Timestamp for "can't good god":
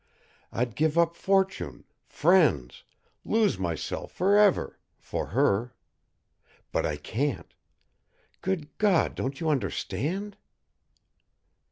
6.97-9.13